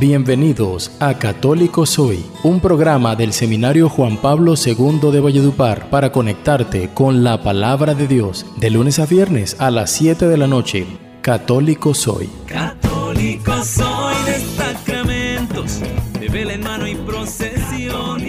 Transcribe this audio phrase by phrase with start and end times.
[0.00, 6.90] Bienvenidos a Católico Soy, un programa del Seminario Juan Pablo II de Valledupar para conectarte
[6.94, 10.86] con la palabra de Dios de lunes a viernes a las 7 de la noche.
[11.20, 12.30] Católico Soy.
[12.46, 15.80] Católico soy de sacramentos,
[16.20, 18.22] de vela en mano y procesión.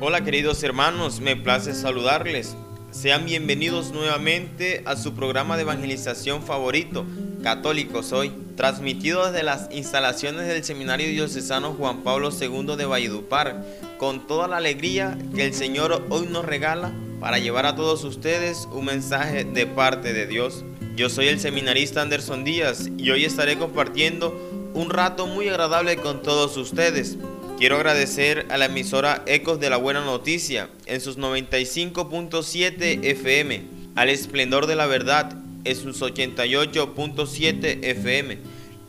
[0.00, 2.56] Hola queridos hermanos, me place saludarles.
[2.90, 7.04] Sean bienvenidos nuevamente a su programa de evangelización favorito,
[7.44, 13.62] Católico Soy, transmitido desde las instalaciones del Seminario Diocesano Juan Pablo II de Valledupar,
[13.98, 16.90] con toda la alegría que el Señor hoy nos regala
[17.20, 20.64] para llevar a todos ustedes un mensaje de parte de Dios.
[20.96, 24.34] Yo soy el seminarista Anderson Díaz y hoy estaré compartiendo
[24.72, 27.18] un rato muy agradable con todos ustedes.
[27.58, 33.64] Quiero agradecer a la emisora Ecos de la Buena Noticia en sus 95.7 FM,
[33.96, 38.38] al Esplendor de la Verdad en sus 88.7 FM,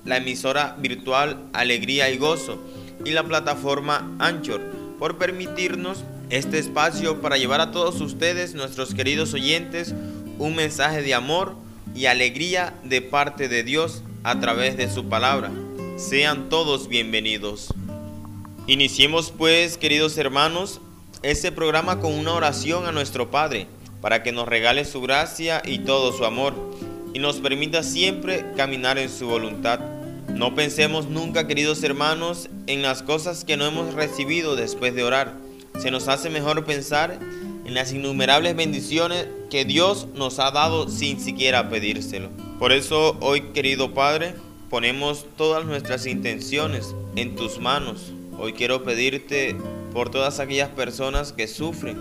[0.06, 2.62] la emisora virtual Alegría y Gozo
[3.04, 4.62] y la plataforma Anchor
[5.00, 9.94] por permitirnos este espacio para llevar a todos ustedes, nuestros queridos oyentes,
[10.40, 11.56] un mensaje de amor
[11.94, 15.52] y alegría de parte de Dios a través de su palabra.
[15.98, 17.74] Sean todos bienvenidos.
[18.68, 20.82] Iniciemos pues, queridos hermanos,
[21.22, 23.68] este programa con una oración a nuestro Padre
[24.02, 26.54] para que nos regale su gracia y todo su amor
[27.16, 29.80] y nos permita siempre caminar en su voluntad.
[30.28, 35.34] No pensemos nunca, queridos hermanos, en las cosas que no hemos recibido después de orar.
[35.80, 37.18] Se nos hace mejor pensar
[37.66, 42.32] en las innumerables bendiciones que Dios nos ha dado sin siquiera pedírselo.
[42.60, 44.34] Por eso hoy, querido Padre,
[44.70, 48.12] ponemos todas nuestras intenciones en tus manos.
[48.38, 49.56] Hoy quiero pedirte
[49.94, 51.98] por todas aquellas personas que sufren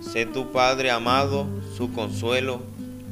[0.00, 2.62] Sé tu Padre amado, su consuelo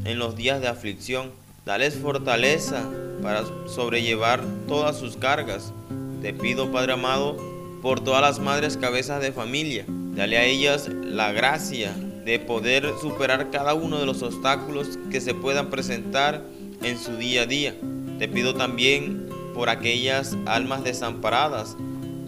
[0.04, 1.41] en los días de aflicción.
[1.64, 2.90] Dales fortaleza
[3.22, 5.72] para sobrellevar todas sus cargas.
[6.20, 7.36] Te pido, Padre amado,
[7.80, 9.84] por todas las madres cabezas de familia.
[9.86, 15.34] Dale a ellas la gracia de poder superar cada uno de los obstáculos que se
[15.34, 16.42] puedan presentar
[16.82, 17.76] en su día a día.
[18.18, 21.76] Te pido también por aquellas almas desamparadas,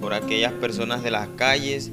[0.00, 1.90] por aquellas personas de las calles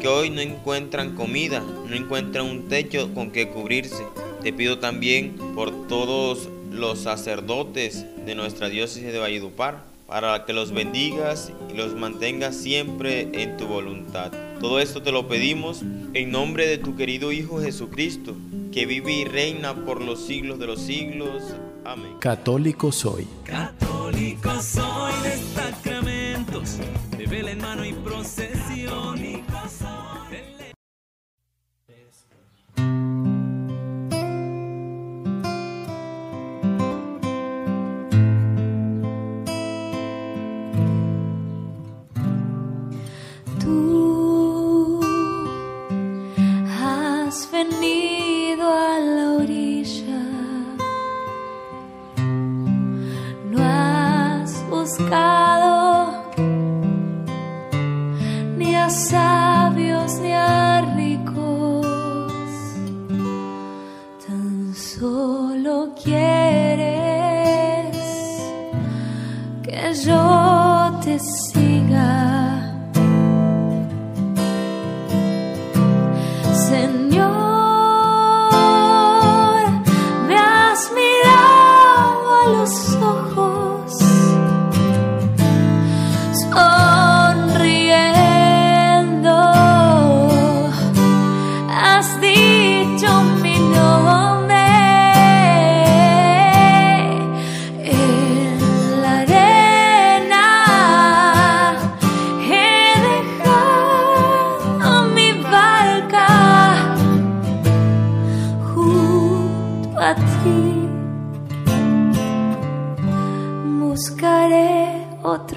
[0.00, 4.06] que hoy no encuentran comida, no encuentran un techo con que cubrirse.
[4.42, 6.48] Te pido también por todos
[6.78, 13.28] los sacerdotes de nuestra diócesis de Valledupar, para que los bendigas y los mantengas siempre
[13.34, 14.32] en tu voluntad.
[14.58, 15.82] Todo esto te lo pedimos
[16.14, 18.34] en nombre de tu querido Hijo Jesucristo,
[18.72, 21.42] que vive y reina por los siglos de los siglos.
[21.84, 22.12] Amén.
[22.20, 23.26] Católico soy.
[23.44, 26.78] Católico soy de sacramentos,
[27.16, 29.17] de vela en mano y procesión
[47.58, 47.97] and need.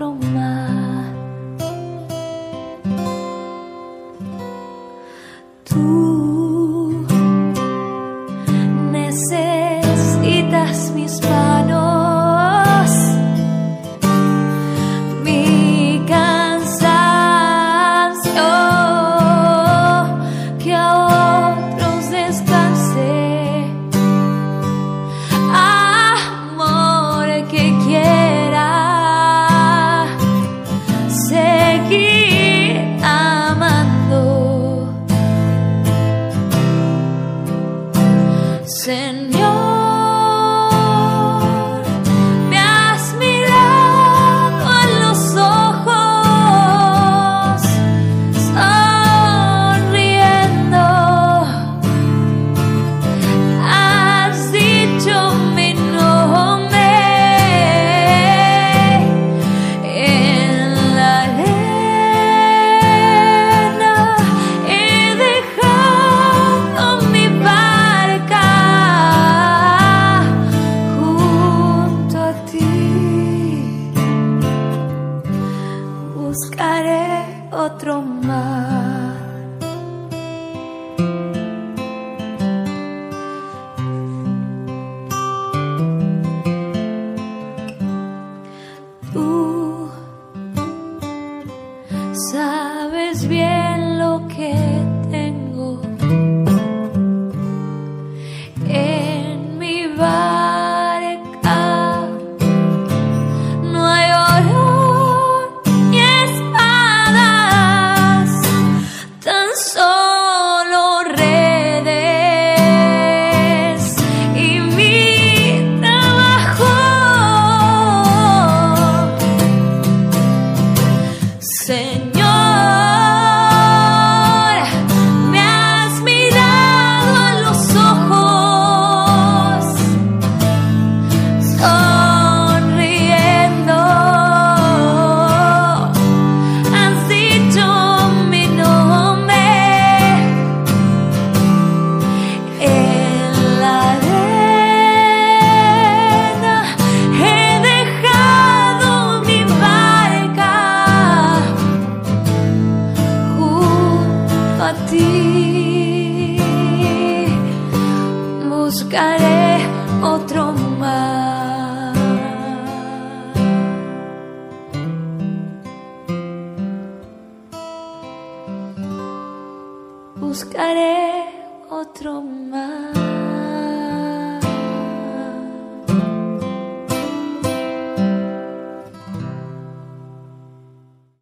[0.02, 0.41] from my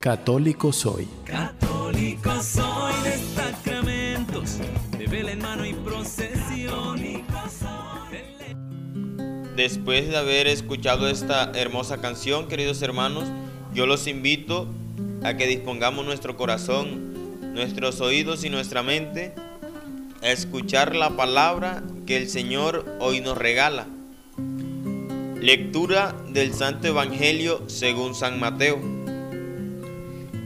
[0.10, 1.08] Católico soy.
[1.24, 4.58] Católico soy de sacramentos,
[4.98, 7.00] de vela en mano y procesión.
[9.56, 13.26] Después de haber escuchado esta hermosa canción, queridos hermanos,
[13.76, 14.66] yo los invito
[15.24, 19.36] a que dispongamos nuestro corazón, nuestros oídos y nuestra mente
[20.24, 23.86] a escuchar la palabra que el Señor hoy nos regala.
[25.40, 28.99] Lectura del Santo Evangelio según San Mateo.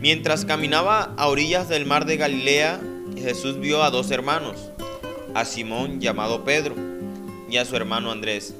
[0.03, 2.81] Mientras caminaba a orillas del mar de Galilea,
[3.17, 4.57] Jesús vio a dos hermanos,
[5.33, 6.75] a Simón llamado Pedro
[7.49, 8.53] y a su hermano Andrés,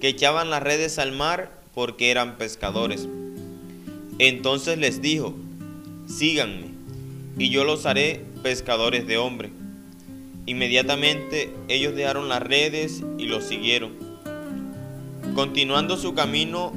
[0.00, 3.06] que echaban las redes al mar porque eran pescadores.
[4.18, 5.34] Entonces les dijo,
[6.06, 6.68] síganme,
[7.36, 9.50] y yo los haré pescadores de hombre.
[10.46, 13.92] Inmediatamente ellos dejaron las redes y los siguieron.
[15.34, 16.72] Continuando su camino,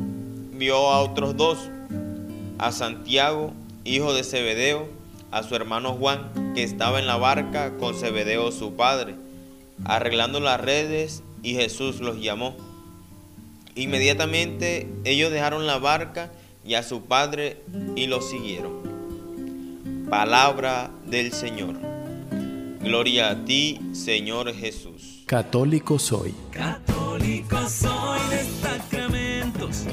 [0.51, 1.59] vio a otros dos,
[2.57, 4.87] a Santiago hijo de Zebedeo,
[5.31, 9.15] a su hermano Juan, que estaba en la barca con Zebedeo su padre,
[9.85, 12.55] arreglando las redes, y Jesús los llamó.
[13.75, 16.31] Inmediatamente ellos dejaron la barca
[16.65, 17.61] y a su padre
[17.95, 20.07] y los siguieron.
[20.09, 21.75] Palabra del Señor.
[22.81, 25.23] Gloria a ti, Señor Jesús.
[25.25, 26.33] Católico soy.
[26.51, 29.85] Católico soy de sacramentos,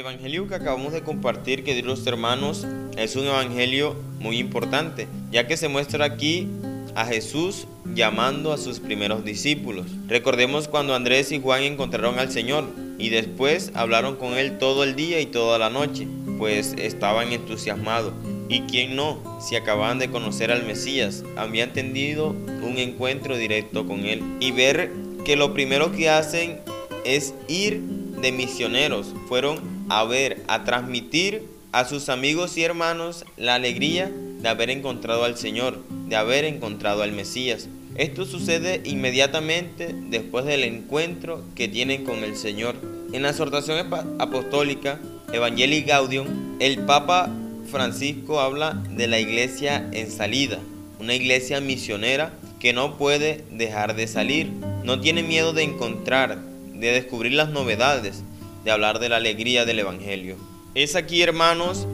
[0.00, 2.66] evangelio que acabamos de compartir, queridos hermanos,
[2.96, 6.48] es un evangelio muy importante, ya que se muestra aquí
[6.94, 9.86] a Jesús llamando a sus primeros discípulos.
[10.08, 12.64] Recordemos cuando Andrés y Juan encontraron al Señor
[12.98, 18.14] y después hablaron con Él todo el día y toda la noche, pues estaban entusiasmados.
[18.48, 19.38] ¿Y quién no?
[19.40, 24.90] Si acababan de conocer al Mesías, habían tenido un encuentro directo con Él y ver
[25.24, 26.58] que lo primero que hacen
[27.04, 29.14] es ir de misioneros.
[29.28, 31.42] Fueron a ver, a transmitir
[31.72, 37.02] a sus amigos y hermanos la alegría de haber encontrado al Señor, de haber encontrado
[37.02, 37.68] al Mesías.
[37.96, 42.76] Esto sucede inmediatamente después del encuentro que tienen con el Señor.
[43.12, 45.00] En la exhortación apostólica
[45.32, 47.28] Evangelii Gaudium, el Papa
[47.68, 50.60] Francisco habla de la iglesia en salida,
[51.00, 54.50] una iglesia misionera que no puede dejar de salir,
[54.84, 56.38] no tiene miedo de encontrar,
[56.74, 58.22] de descubrir las novedades,
[58.64, 60.36] de hablar de la alegría del Evangelio.
[60.74, 61.86] Es aquí, hermanos,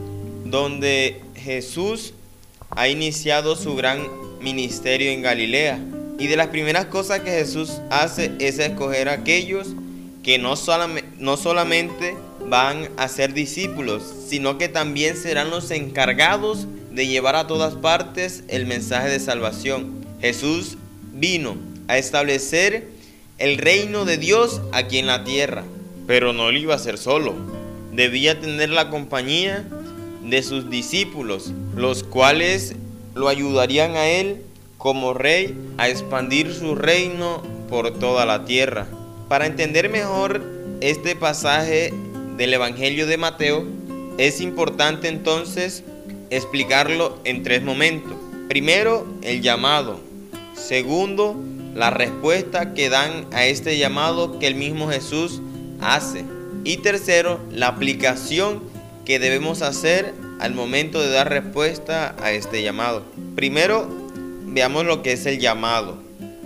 [0.44, 2.14] donde Jesús
[2.70, 4.06] ha iniciado su gran
[4.40, 5.78] ministerio en Galilea.
[6.18, 9.68] Y de las primeras cosas que Jesús hace es escoger a aquellos
[10.22, 10.54] que no,
[11.18, 12.16] no solamente
[12.48, 18.44] van a ser discípulos, sino que también serán los encargados de llevar a todas partes
[18.48, 20.04] el mensaje de salvación.
[20.20, 20.78] Jesús
[21.12, 21.56] vino
[21.88, 22.88] a establecer
[23.38, 25.64] el reino de Dios aquí en la tierra.
[26.06, 27.34] Pero no lo iba a hacer solo.
[27.92, 29.64] Debía tener la compañía
[30.22, 32.74] de sus discípulos, los cuales
[33.14, 34.42] lo ayudarían a él
[34.78, 38.86] como rey a expandir su reino por toda la tierra.
[39.28, 40.42] Para entender mejor
[40.80, 41.92] este pasaje
[42.36, 43.64] del Evangelio de Mateo,
[44.18, 45.82] es importante entonces
[46.30, 48.14] explicarlo en tres momentos.
[48.48, 50.00] Primero, el llamado.
[50.54, 51.36] Segundo,
[51.74, 55.42] la respuesta que dan a este llamado que el mismo Jesús
[55.94, 56.24] hace.
[56.64, 58.62] Y tercero, la aplicación
[59.04, 63.04] que debemos hacer al momento de dar respuesta a este llamado.
[63.34, 63.88] Primero,
[64.44, 65.98] veamos lo que es el llamado.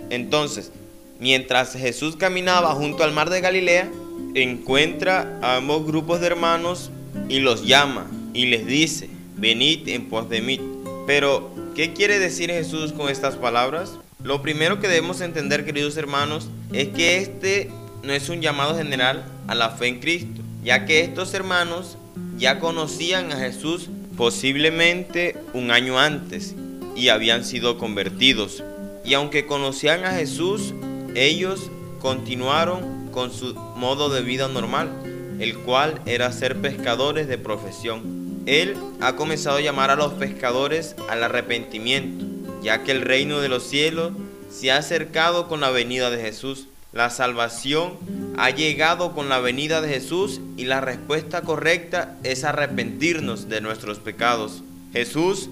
[0.09, 0.71] Entonces,
[1.19, 3.89] mientras Jesús caminaba junto al mar de Galilea,
[4.35, 6.91] encuentra a ambos grupos de hermanos
[7.27, 10.61] y los llama y les dice, venid en pos de mí.
[11.07, 13.93] Pero, ¿qué quiere decir Jesús con estas palabras?
[14.23, 17.71] Lo primero que debemos entender, queridos hermanos, es que este
[18.03, 21.97] no es un llamado general a la fe en Cristo, ya que estos hermanos
[22.37, 26.55] ya conocían a Jesús posiblemente un año antes
[26.95, 28.63] y habían sido convertidos.
[29.05, 30.73] Y aunque conocían a Jesús,
[31.15, 34.91] ellos continuaron con su modo de vida normal,
[35.39, 38.43] el cual era ser pescadores de profesión.
[38.45, 42.25] Él ha comenzado a llamar a los pescadores al arrepentimiento,
[42.63, 44.13] ya que el reino de los cielos
[44.49, 46.67] se ha acercado con la venida de Jesús.
[46.93, 47.93] La salvación
[48.37, 53.99] ha llegado con la venida de Jesús y la respuesta correcta es arrepentirnos de nuestros
[53.99, 54.61] pecados.
[54.91, 55.49] Jesús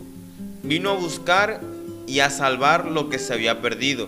[0.63, 1.61] vino a buscar
[2.07, 4.07] y a salvar lo que se había perdido.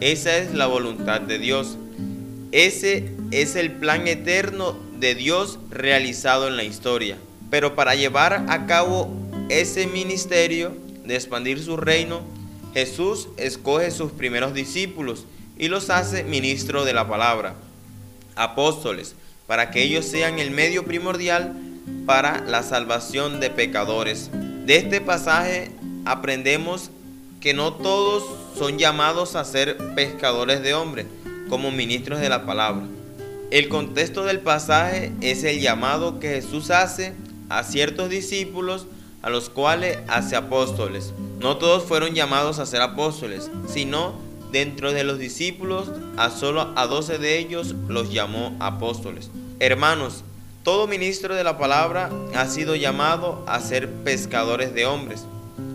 [0.00, 1.78] Esa es la voluntad de Dios.
[2.50, 7.16] Ese es el plan eterno de Dios realizado en la historia.
[7.48, 9.08] Pero para llevar a cabo
[9.50, 12.22] ese ministerio de expandir su reino,
[12.74, 15.26] Jesús escoge sus primeros discípulos
[15.62, 17.54] y los hace ministro de la palabra,
[18.34, 19.14] apóstoles,
[19.46, 21.54] para que ellos sean el medio primordial
[22.04, 24.28] para la salvación de pecadores.
[24.66, 25.70] De este pasaje
[26.04, 26.90] aprendemos
[27.40, 28.24] que no todos
[28.58, 31.06] son llamados a ser pescadores de hombres
[31.48, 32.82] como ministros de la palabra.
[33.52, 37.14] El contexto del pasaje es el llamado que Jesús hace
[37.48, 38.86] a ciertos discípulos
[39.22, 41.14] a los cuales hace apóstoles.
[41.38, 46.86] No todos fueron llamados a ser apóstoles, sino dentro de los discípulos a solo a
[46.86, 49.30] doce de ellos los llamó apóstoles.
[49.58, 50.24] Hermanos,
[50.62, 55.24] todo ministro de la palabra ha sido llamado a ser pescadores de hombres.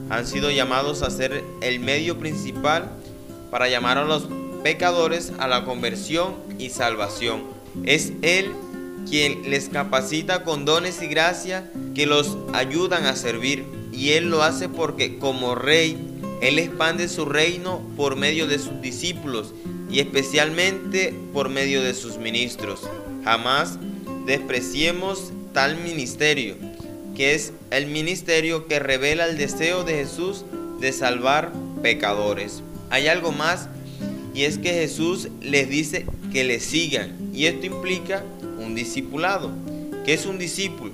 [0.10, 2.90] Han sido llamados a ser el medio principal
[3.52, 4.28] para llamar a los
[4.64, 7.44] pecadores a la conversión y salvación.
[7.84, 8.54] Es Él
[9.10, 13.66] quien les capacita con dones y gracia que los ayudan a servir.
[13.92, 15.98] Y Él lo hace porque como rey,
[16.42, 19.54] Él expande su reino por medio de sus discípulos
[19.90, 22.82] y especialmente por medio de sus ministros.
[23.24, 23.80] Jamás
[24.26, 26.56] despreciemos tal ministerio,
[27.16, 30.46] que es el ministerio que revela el deseo de Jesús
[30.80, 31.52] de salvar
[31.82, 32.62] pecadores.
[32.90, 33.68] Hay algo más
[34.34, 38.24] y es que Jesús les dice que le sigan y esto implica
[38.60, 39.52] un discipulado.
[40.06, 40.92] ¿Qué es un discípulo?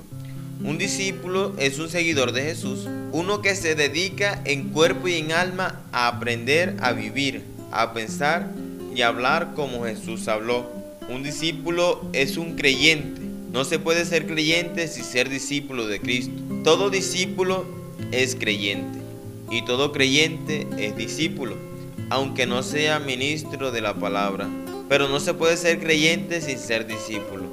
[0.63, 5.33] Un discípulo es un seguidor de Jesús, uno que se dedica en cuerpo y en
[5.33, 8.49] alma a aprender a vivir, a pensar
[8.95, 10.71] y hablar como Jesús habló.
[11.09, 13.19] Un discípulo es un creyente.
[13.51, 16.31] No se puede ser creyente sin ser discípulo de Cristo.
[16.63, 17.65] Todo discípulo
[18.13, 18.99] es creyente
[19.51, 21.57] y todo creyente es discípulo,
[22.09, 24.47] aunque no sea ministro de la palabra.
[24.87, 27.43] Pero no se puede ser creyente sin ser discípulo.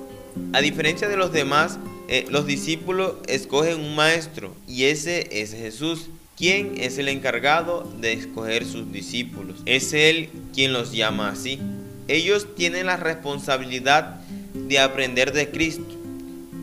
[0.53, 1.79] A diferencia de los demás,
[2.13, 6.09] eh, los discípulos escogen un maestro y ese es Jesús.
[6.37, 9.61] ¿Quién es el encargado de escoger sus discípulos?
[9.65, 11.61] Es Él quien los llama así.
[12.09, 14.17] Ellos tienen la responsabilidad
[14.55, 15.95] de aprender de Cristo.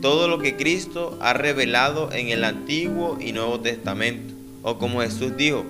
[0.02, 4.34] Todo lo que Cristo ha revelado en el Antiguo y Nuevo Testamento.
[4.62, 5.64] O como Jesús dijo,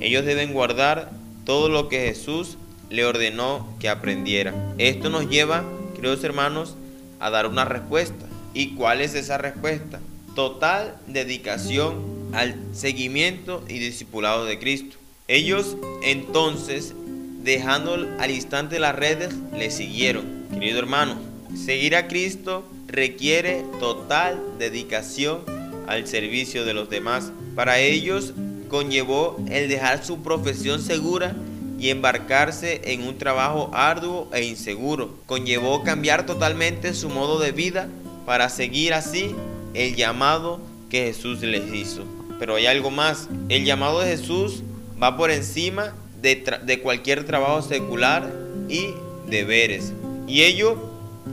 [0.00, 1.12] ellos deben guardar
[1.44, 2.56] todo lo que Jesús
[2.88, 4.74] le ordenó que aprendiera.
[4.78, 5.62] Esto nos lleva,
[5.94, 6.74] queridos hermanos,
[7.20, 8.29] a dar una respuesta.
[8.52, 10.00] ¿Y cuál es esa respuesta?
[10.34, 14.96] Total dedicación al seguimiento y discipulado de Cristo.
[15.28, 16.94] Ellos entonces,
[17.42, 20.46] dejando al instante las redes, le siguieron.
[20.52, 21.16] Querido hermano,
[21.54, 25.42] seguir a Cristo requiere total dedicación
[25.86, 27.32] al servicio de los demás.
[27.54, 28.32] Para ellos
[28.68, 31.36] conllevó el dejar su profesión segura
[31.78, 35.16] y embarcarse en un trabajo arduo e inseguro.
[35.26, 37.88] Conllevó cambiar totalmente su modo de vida
[38.30, 39.34] para seguir así
[39.74, 42.04] el llamado que Jesús les hizo.
[42.38, 43.28] Pero hay algo más.
[43.48, 44.62] El llamado de Jesús
[45.02, 48.32] va por encima de, cualquier trabajo secular
[48.68, 48.90] y
[49.28, 49.92] deberes.
[50.28, 50.76] Y ello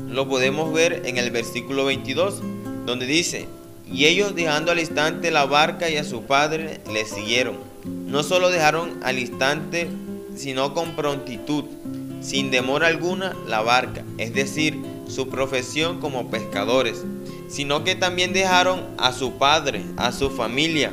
[0.09, 2.41] lo podemos ver en el versículo 22,
[2.87, 3.45] donde dice,
[3.85, 7.57] y ellos dejando al instante la barca y a su padre le siguieron.
[7.85, 9.87] No solo dejaron al instante
[10.35, 11.65] sino con prontitud,
[12.21, 17.03] sin demora alguna, la barca, es decir, su profesión como pescadores,
[17.47, 20.91] sino que también dejaron a su padre, a su familia,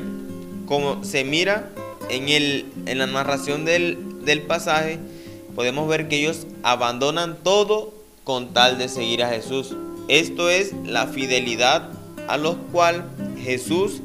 [0.65, 1.71] como se mira
[2.09, 4.99] en, el, en la narración del, del pasaje,
[5.55, 9.75] podemos ver que ellos abandonan todo con tal de seguir a Jesús.
[10.07, 11.89] Esto es la fidelidad
[12.27, 13.09] a los cual
[13.41, 14.01] Jesús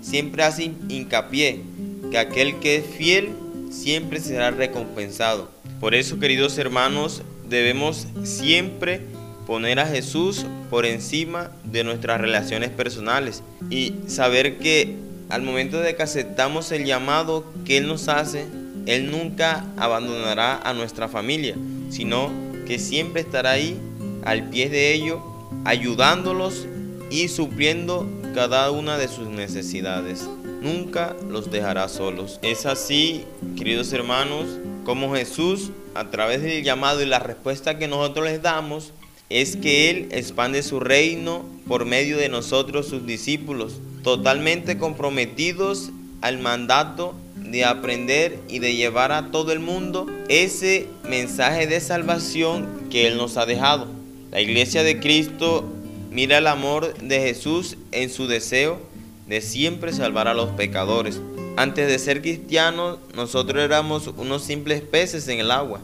[0.00, 1.62] siempre hace hincapié,
[2.10, 3.30] que aquel que es fiel
[3.70, 5.55] siempre será recompensado.
[5.80, 9.02] Por eso, queridos hermanos, debemos siempre
[9.46, 14.96] poner a Jesús por encima de nuestras relaciones personales y saber que
[15.28, 18.46] al momento de que aceptamos el llamado que Él nos hace,
[18.86, 21.56] Él nunca abandonará a nuestra familia,
[21.90, 22.30] sino
[22.66, 23.78] que siempre estará ahí
[24.24, 25.20] al pie de ellos,
[25.64, 26.66] ayudándolos
[27.10, 30.26] y supliendo cada una de sus necesidades
[30.66, 32.38] nunca los dejará solos.
[32.42, 33.24] Es así,
[33.56, 34.46] queridos hermanos,
[34.86, 38.92] como Jesús, a través del llamado y la respuesta que nosotros les damos,
[39.28, 45.90] es que Él expande su reino por medio de nosotros, sus discípulos, totalmente comprometidos
[46.20, 52.86] al mandato de aprender y de llevar a todo el mundo ese mensaje de salvación
[52.88, 53.88] que Él nos ha dejado.
[54.30, 55.64] La iglesia de Cristo
[56.12, 58.78] mira el amor de Jesús en su deseo
[59.26, 61.20] de siempre salvar a los pecadores.
[61.56, 65.80] Antes de ser cristianos, nosotros éramos unos simples peces en el agua.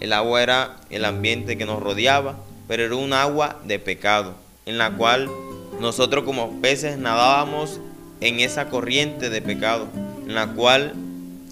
[0.00, 4.34] El agua era el ambiente que nos rodeaba, pero era un agua de pecado,
[4.66, 5.30] en la cual
[5.80, 7.78] nosotros como peces nadábamos
[8.20, 9.86] en esa corriente de pecado,
[10.26, 10.94] en la cual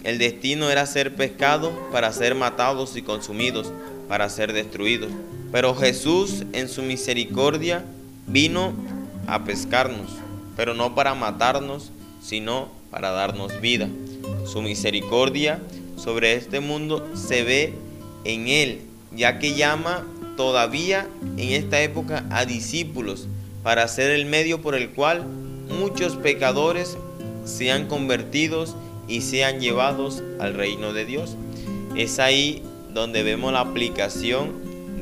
[0.03, 3.73] el destino era ser pescado para ser matados y consumidos,
[4.09, 5.13] para ser destruidos.
[5.53, 7.85] Pero Jesús en su misericordia
[8.27, 8.73] vino
[9.29, 10.11] a pescarnos,
[10.57, 13.89] pero no para matarnos, sino para darnos vida.
[14.45, 15.61] Su misericordia
[15.97, 17.75] sobre este mundo se ve
[18.25, 23.27] en Él, ya que llama todavía en esta época a discípulos
[23.63, 25.25] para ser el medio por el cual
[25.69, 26.97] muchos pecadores
[27.45, 28.77] sean convertidos
[29.09, 31.37] y sean llevados al reino de Dios.
[31.97, 34.53] Es ahí donde vemos la aplicación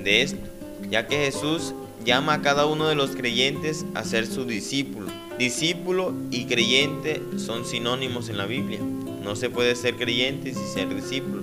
[0.05, 0.47] de esto,
[0.91, 1.75] ya que Jesús
[2.05, 5.20] llama a cada uno de los creyentes a ser su discípulo.
[5.41, 8.79] Discípulo y creyente son sinónimos en la Biblia.
[9.23, 11.43] No se puede ser creyente sin ser discípulo.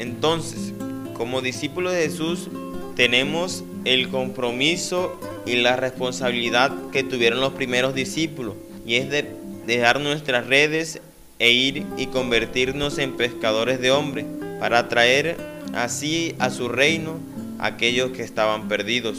[0.00, 0.72] Entonces,
[1.14, 2.48] como discípulos de Jesús,
[2.96, 8.54] tenemos el compromiso y la responsabilidad que tuvieron los primeros discípulos,
[8.84, 9.30] y es de
[9.64, 11.00] dejar nuestras redes
[11.38, 14.26] e ir y convertirnos en pescadores de hombres,
[14.58, 15.36] para traer
[15.72, 17.20] así a su reino
[17.60, 19.18] aquellos que estaban perdidos.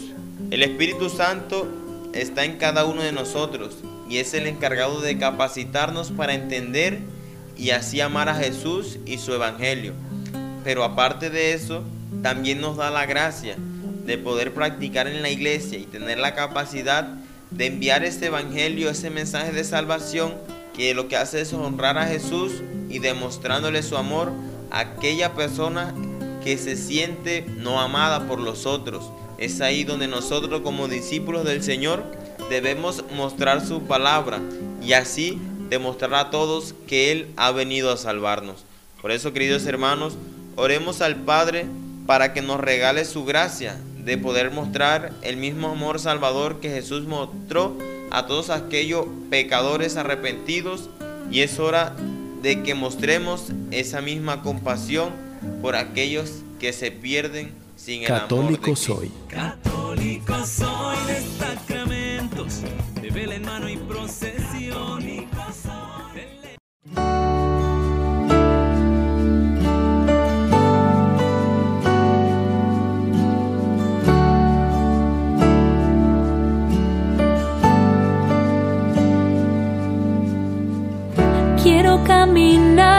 [0.51, 1.65] El Espíritu Santo
[2.11, 3.77] está en cada uno de nosotros
[4.09, 6.99] y es el encargado de capacitarnos para entender
[7.57, 9.93] y así amar a Jesús y su Evangelio.
[10.63, 11.83] Pero aparte de eso,
[12.21, 13.57] también nos da la gracia
[14.05, 17.15] de poder practicar en la iglesia y tener la capacidad
[17.51, 20.35] de enviar este Evangelio, ese mensaje de salvación
[20.73, 24.31] que lo que hace es honrar a Jesús y demostrándole su amor
[24.71, 25.93] a aquella persona
[26.43, 29.11] que se siente no amada por los otros.
[29.37, 32.03] Es ahí donde nosotros como discípulos del Señor
[32.49, 34.39] debemos mostrar su palabra
[34.81, 38.63] y así demostrar a todos que Él ha venido a salvarnos.
[39.01, 40.17] Por eso, queridos hermanos,
[40.55, 41.65] oremos al Padre
[42.05, 47.05] para que nos regale su gracia de poder mostrar el mismo amor salvador que Jesús
[47.05, 47.77] mostró
[48.09, 50.89] a todos aquellos pecadores arrepentidos
[51.29, 51.93] y es hora
[52.41, 55.09] de que mostremos esa misma compasión
[55.61, 59.11] por aquellos que se pierden sin el Católico amor de soy.
[59.27, 61.17] Católico soy de
[62.37, 62.61] sacramentos,
[63.01, 65.07] de vela en mano y procesión
[81.63, 82.96] Quiero caminar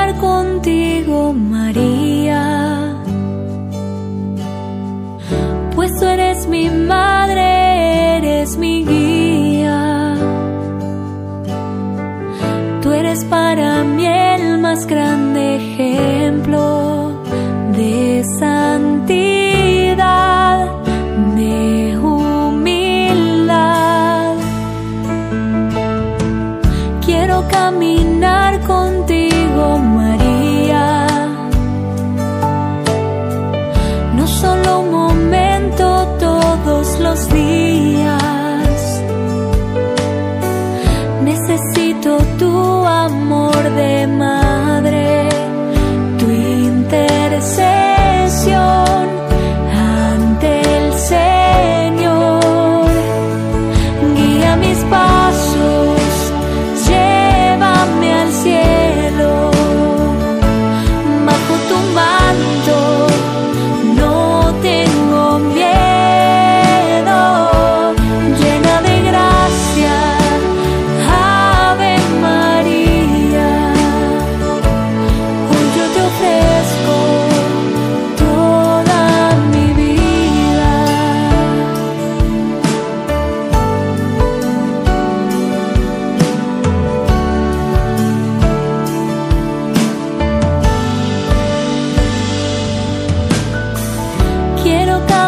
[14.78, 16.17] más grande ejemplo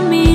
[0.08, 0.29] Quiero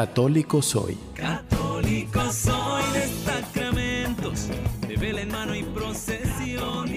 [0.00, 0.96] Católico soy.
[1.14, 4.46] Católico soy de sacramentos,
[4.88, 6.88] de vela en mano y procesión.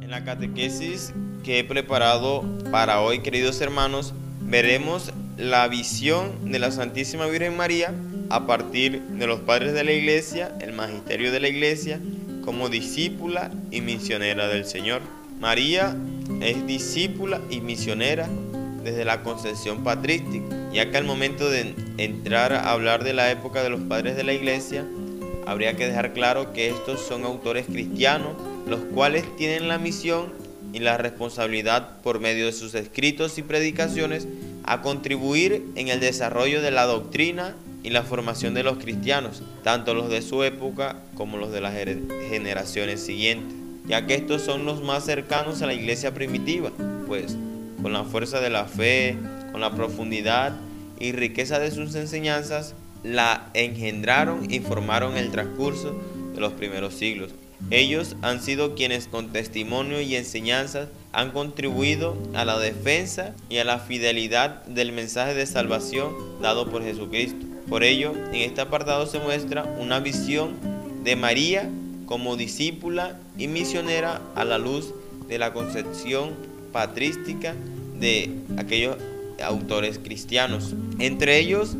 [0.00, 1.12] En la catequesis
[1.44, 7.92] que he preparado para hoy, queridos hermanos, veremos la visión de la Santísima Virgen María
[8.30, 12.00] a partir de los padres de la iglesia, el magisterio de la iglesia,
[12.42, 15.02] como discípula y misionera del Señor.
[15.38, 15.94] María
[16.40, 18.26] es discípula y misionera
[18.90, 23.62] desde la concepción patrística, ya que al momento de entrar a hablar de la época
[23.62, 24.86] de los padres de la iglesia,
[25.46, 28.32] habría que dejar claro que estos son autores cristianos,
[28.66, 30.32] los cuales tienen la misión
[30.72, 34.26] y la responsabilidad por medio de sus escritos y predicaciones
[34.64, 39.94] a contribuir en el desarrollo de la doctrina y la formación de los cristianos, tanto
[39.94, 41.74] los de su época como los de las
[42.28, 46.70] generaciones siguientes, ya que estos son los más cercanos a la iglesia primitiva,
[47.06, 47.36] pues
[47.82, 49.16] con la fuerza de la fe,
[49.52, 50.54] con la profundidad
[50.98, 55.96] y riqueza de sus enseñanzas, la engendraron y formaron el transcurso
[56.34, 57.32] de los primeros siglos.
[57.70, 63.64] Ellos han sido quienes con testimonio y enseñanzas han contribuido a la defensa y a
[63.64, 67.46] la fidelidad del mensaje de salvación dado por Jesucristo.
[67.68, 70.54] Por ello, en este apartado se muestra una visión
[71.02, 71.68] de María
[72.06, 74.94] como discípula y misionera a la luz
[75.28, 76.34] de la concepción
[76.72, 77.54] patrística
[77.98, 78.96] de aquellos
[79.42, 80.74] autores cristianos.
[80.98, 81.76] Entre ellos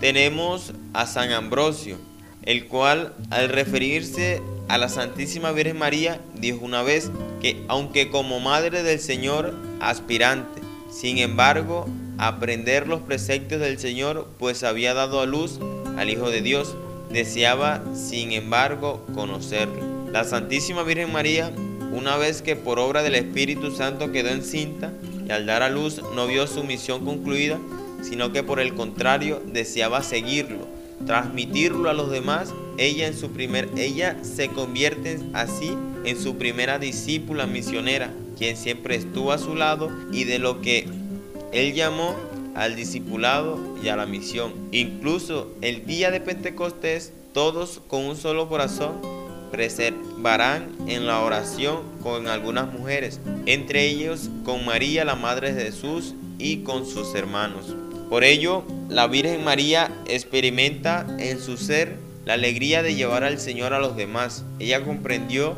[0.00, 1.96] tenemos a San Ambrosio,
[2.42, 8.40] el cual al referirse a la Santísima Virgen María dijo una vez que aunque como
[8.40, 11.86] madre del Señor aspirante, sin embargo
[12.18, 15.60] aprender los preceptos del Señor, pues había dado a luz
[15.96, 16.76] al Hijo de Dios,
[17.10, 20.08] deseaba sin embargo conocerlo.
[20.10, 21.52] La Santísima Virgen María,
[21.92, 24.92] una vez que por obra del Espíritu Santo quedó encinta
[25.26, 27.58] y al dar a luz no vio su misión concluida,
[28.02, 30.66] sino que por el contrario deseaba seguirlo,
[31.06, 36.78] transmitirlo a los demás, ella en su primer ella se convierte así en su primera
[36.78, 40.86] discípula misionera, quien siempre estuvo a su lado y de lo que
[41.52, 42.14] él llamó
[42.54, 44.52] al discipulado y a la misión.
[44.72, 49.17] Incluso el día de Pentecostés, todos con un solo corazón
[49.50, 56.14] preservarán en la oración con algunas mujeres, entre ellos con María, la Madre de Jesús,
[56.38, 57.74] y con sus hermanos.
[58.08, 63.74] Por ello, la Virgen María experimenta en su ser la alegría de llevar al Señor
[63.74, 64.44] a los demás.
[64.58, 65.56] Ella comprendió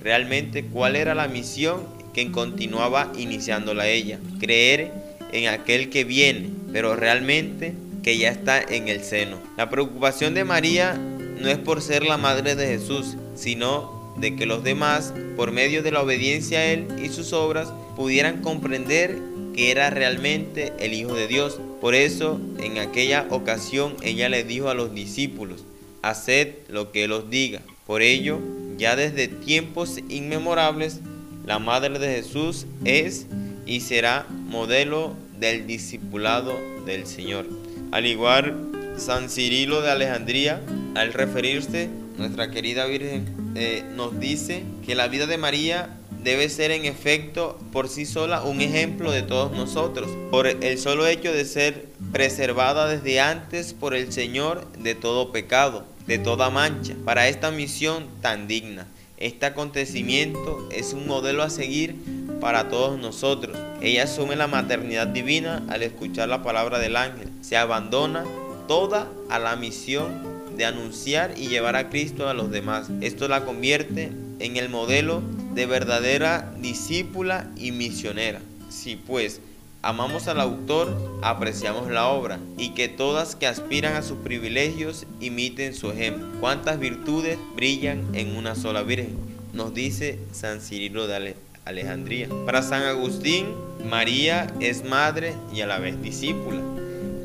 [0.00, 4.18] realmente cuál era la misión que continuaba iniciándola ella.
[4.40, 4.92] Creer
[5.32, 9.38] en aquel que viene, pero realmente que ya está en el seno.
[9.56, 14.46] La preocupación de María no es por ser la madre de Jesús, sino de que
[14.46, 19.18] los demás, por medio de la obediencia a Él y sus obras, pudieran comprender
[19.54, 21.60] que era realmente el Hijo de Dios.
[21.80, 25.64] Por eso, en aquella ocasión, ella le dijo a los discípulos,
[26.02, 27.60] haced lo que Él os diga.
[27.86, 28.38] Por ello,
[28.78, 31.00] ya desde tiempos inmemorables,
[31.46, 33.26] la Madre de Jesús es
[33.66, 37.46] y será modelo del discipulado del Señor.
[37.90, 40.60] Al igual, San Cirilo de Alejandría,
[40.94, 41.88] al referirse,
[42.22, 47.58] nuestra querida Virgen eh, nos dice que la vida de María debe ser en efecto
[47.72, 52.86] por sí sola un ejemplo de todos nosotros, por el solo hecho de ser preservada
[52.86, 58.46] desde antes por el Señor de todo pecado, de toda mancha, para esta misión tan
[58.46, 58.86] digna.
[59.16, 61.96] Este acontecimiento es un modelo a seguir
[62.40, 63.58] para todos nosotros.
[63.80, 67.30] Ella asume la maternidad divina al escuchar la palabra del ángel.
[67.40, 68.24] Se abandona
[68.68, 70.31] toda a la misión
[70.62, 72.86] de anunciar y llevar a Cristo a los demás.
[73.00, 75.20] Esto la convierte en el modelo
[75.54, 78.40] de verdadera discípula y misionera.
[78.70, 79.40] Si pues
[79.82, 85.74] amamos al autor, apreciamos la obra y que todas que aspiran a sus privilegios imiten
[85.74, 86.28] su ejemplo.
[86.38, 89.16] Cuántas virtudes brillan en una sola Virgen,
[89.52, 92.28] nos dice San Cirilo de Alejandría.
[92.46, 93.46] Para San Agustín,
[93.90, 96.60] María es madre y a la vez discípula.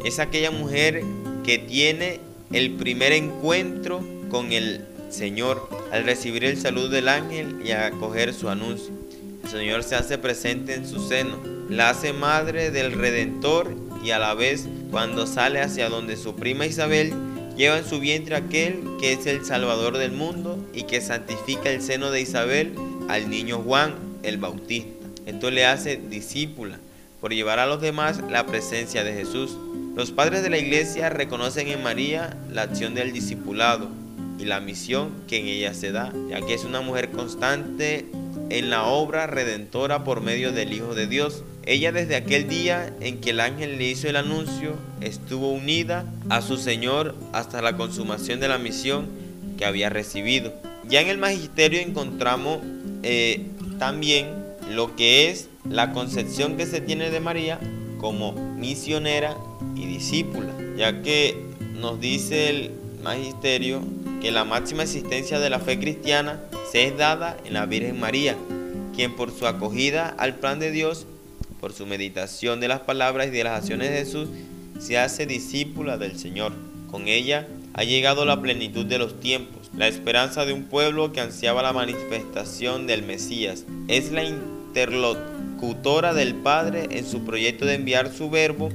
[0.04, 1.04] Es aquella mujer
[1.46, 7.72] que tiene el primer encuentro con el Señor al recibir el saludo del ángel y
[7.72, 8.92] acoger su anuncio.
[9.44, 11.38] el Señor se hace presente en su seno,
[11.70, 16.66] la hace madre del Redentor y a la vez cuando sale hacia donde su prima
[16.66, 17.14] Isabel
[17.58, 21.82] lleva en su vientre aquel que es el Salvador del mundo y que santifica el
[21.82, 22.74] seno de Isabel
[23.10, 25.08] al niño Juan el Bautista.
[25.26, 26.80] Esto le hace discípula
[27.20, 29.58] por llevar a los demás la presencia de Jesús.
[29.98, 33.90] Los padres de la iglesia reconocen en María la acción del discipulado
[34.38, 38.06] y la misión que en ella se da, ya que es una mujer constante
[38.52, 41.44] en la obra redentora por medio del Hijo de Dios.
[41.66, 46.44] Ella desde aquel día en que el ángel le hizo el anuncio estuvo unida a
[46.44, 49.08] su Señor hasta la consumación de la misión
[49.58, 50.54] que había recibido.
[50.88, 52.60] Ya en el magisterio encontramos
[53.02, 53.48] eh,
[53.80, 54.28] también
[54.70, 57.60] lo que es la concepción que se tiene de María
[57.98, 59.36] como misionera
[59.86, 61.38] discípula, ya que
[61.76, 62.72] nos dice el
[63.04, 63.82] magisterio
[64.22, 68.36] que la máxima existencia de la fe cristiana se es dada en la Virgen María,
[68.96, 71.06] quien por su acogida al plan de Dios,
[71.62, 74.30] por su meditación de las palabras y de las acciones de Jesús,
[74.80, 76.54] se hace discípula del Señor.
[76.90, 81.22] Con ella ha llegado la plenitud de los tiempos, la esperanza de un pueblo que
[81.22, 83.66] ansiaba la manifestación del Mesías.
[83.88, 88.70] Es la interlocutora del Padre en su proyecto de enviar su verbo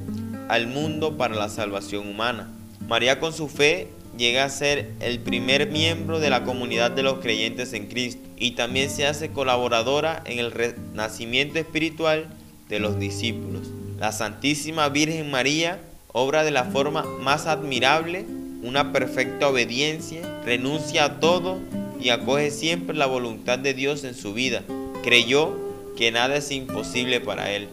[0.49, 2.49] al mundo para la salvación humana.
[2.87, 7.19] María con su fe llega a ser el primer miembro de la comunidad de los
[7.19, 12.27] creyentes en Cristo y también se hace colaboradora en el renacimiento espiritual
[12.69, 13.69] de los discípulos.
[13.99, 15.79] La Santísima Virgen María
[16.13, 18.25] obra de la forma más admirable
[18.63, 21.59] una perfecta obediencia, renuncia a todo
[21.99, 24.63] y acoge siempre la voluntad de Dios en su vida.
[25.03, 25.57] Creyó
[25.97, 27.67] que nada es imposible para él.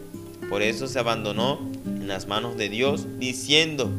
[0.48, 1.69] Por eso se abandonó
[2.10, 3.90] las manos de Dios, diciendo,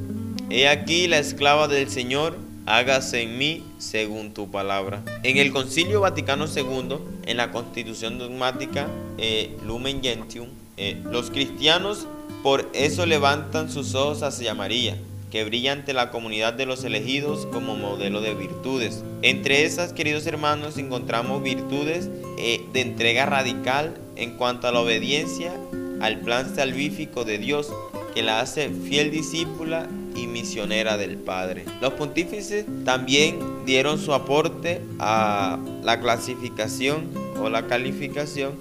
[0.50, 5.02] He aquí la esclava del Señor, hágase en mí según tu palabra.
[5.24, 12.08] En el Concilio Vaticano II, en la Constitución dogmática eh, Lumen Gentium, eh, los cristianos
[12.44, 14.98] por eso levantan sus ojos hacia María,
[15.30, 19.04] que brilla ante la comunidad de los elegidos como modelo de virtudes.
[19.22, 25.54] Entre esas, queridos hermanos, encontramos virtudes eh, de entrega radical en cuanto a la obediencia
[26.02, 27.72] al plan salvífico de Dios,
[28.14, 31.66] que la hace fiel discípula y misionera del Padre.
[31.82, 37.10] Los pontífices también dieron su aporte a la clasificación
[37.42, 38.54] o la calificación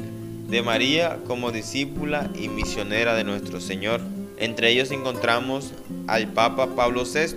[0.49, 4.01] de María como discípula y misionera de nuestro Señor.
[4.39, 5.73] Entre ellos encontramos
[6.07, 7.37] al Papa Pablo VI.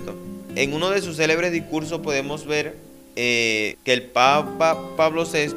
[0.56, 2.78] En uno de sus célebres discursos podemos ver
[3.16, 5.54] eh, que el Papa Pablo VI,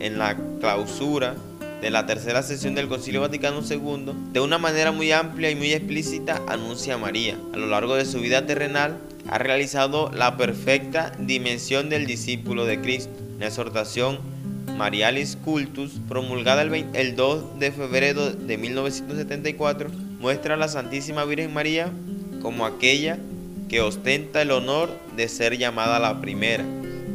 [0.00, 1.36] en la clausura
[1.80, 5.72] de la tercera sesión del Concilio Vaticano II, de una manera muy amplia y muy
[5.72, 7.36] explícita anuncia a María.
[7.54, 12.80] A lo largo de su vida terrenal ha realizado la perfecta dimensión del discípulo de
[12.80, 13.12] Cristo.
[13.38, 14.18] La exhortación
[14.76, 19.90] Marialis Cultus, promulgada el, el 2 de febrero de 1974,
[20.20, 21.90] muestra a la Santísima Virgen María
[22.42, 23.18] como aquella
[23.68, 26.64] que ostenta el honor de ser llamada la primera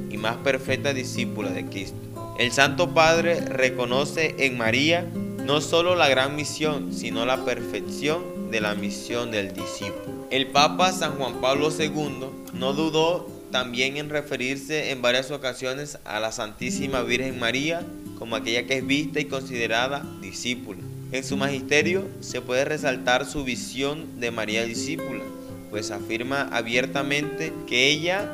[0.10, 2.05] y más perfecta discípula de Cristo.
[2.38, 5.10] El Santo Padre reconoce en María
[5.46, 10.28] no solo la gran misión, sino la perfección de la misión del discípulo.
[10.32, 16.20] El Papa San Juan Pablo II no dudó también en referirse en varias ocasiones a
[16.20, 17.84] la Santísima Virgen María
[18.20, 20.82] como aquella que es vista y considerada discípula.
[21.14, 25.24] En su magisterio se puede resaltar su visión de María discípula,
[25.70, 28.30] pues afirma abiertamente que ella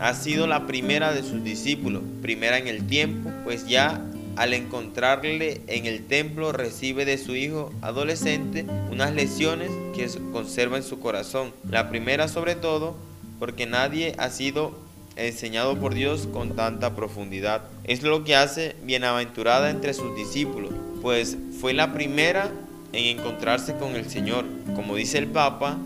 [0.00, 4.00] ha sido la primera de sus discípulos, primera en el tiempo, pues ya
[4.36, 10.82] al encontrarle en el templo recibe de su hijo adolescente unas lecciones que conserva en
[10.82, 11.52] su corazón.
[11.68, 12.96] La primera sobre todo
[13.38, 14.72] porque nadie ha sido
[15.16, 17.62] enseñado por Dios con tanta profundidad.
[17.84, 22.50] Es lo que hace bienaventurada entre sus discípulos, pues fue la primera
[22.92, 25.78] en encontrarse con el Señor, como dice el Papa,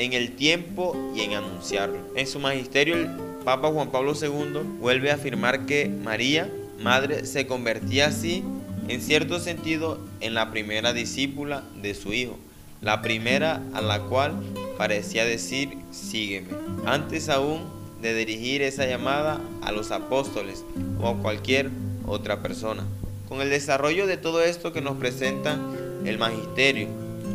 [0.00, 1.98] en el tiempo y en anunciarlo.
[2.16, 3.10] En su magisterio el
[3.44, 8.42] Papa Juan Pablo II vuelve a afirmar que María, madre, se convertía así,
[8.88, 12.38] en cierto sentido, en la primera discípula de su Hijo,
[12.80, 14.34] la primera a la cual
[14.78, 16.48] parecía decir, sígueme,
[16.86, 17.62] antes aún
[18.00, 20.64] de dirigir esa llamada a los apóstoles
[21.00, 21.70] o a cualquier
[22.06, 22.84] otra persona.
[23.28, 25.58] Con el desarrollo de todo esto que nos presenta
[26.04, 26.88] el magisterio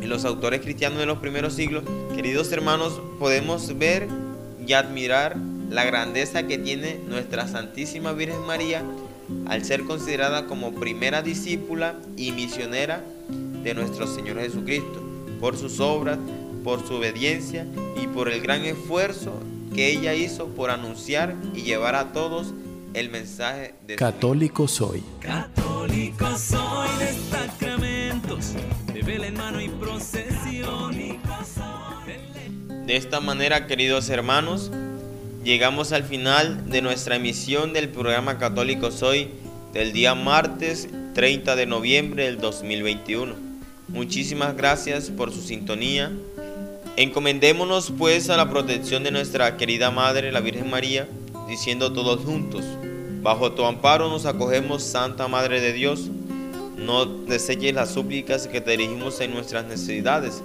[0.06, 4.08] y los autores cristianos de los primeros siglos, queridos hermanos, podemos ver
[4.66, 5.36] y admirar
[5.70, 8.84] la grandeza que tiene nuestra Santísima Virgen María
[9.48, 13.04] al ser considerada como primera discípula y misionera
[13.64, 15.02] de nuestro Señor Jesucristo,
[15.40, 16.20] por sus obras,
[16.64, 17.66] por su obediencia
[18.00, 19.34] y por el gran esfuerzo
[19.74, 22.54] que ella hizo por anunciar y llevar a todos
[22.94, 25.04] el mensaje de Católico soy.
[25.20, 28.54] Católico soy de sacramentos,
[32.88, 34.72] De esta manera, queridos hermanos,
[35.44, 39.30] llegamos al final de nuestra emisión del programa Católico Soy
[39.74, 43.36] del día martes 30 de noviembre del 2021.
[43.90, 46.12] Muchísimas gracias por su sintonía.
[46.98, 51.08] Encomendémonos pues a la protección de nuestra querida Madre, la Virgen María,
[51.48, 52.66] diciendo todos juntos,
[53.22, 56.10] bajo tu amparo nos acogemos, Santa Madre de Dios,
[56.78, 60.42] no deseches las súplicas que te dirigimos en nuestras necesidades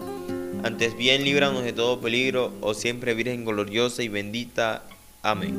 [0.62, 4.82] antes bien líbranos de todo peligro, oh siempre Virgen gloriosa y bendita.
[5.22, 5.58] Amén.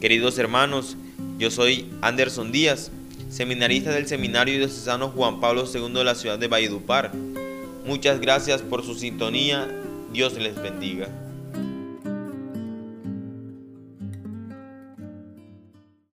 [0.00, 0.96] Queridos hermanos,
[1.38, 2.90] yo soy Anderson Díaz,
[3.28, 7.12] seminarista del Seminario Diocesano Juan Pablo II de la ciudad de Valledupar.
[7.84, 9.68] Muchas gracias por su sintonía.
[10.10, 11.08] Dios les bendiga.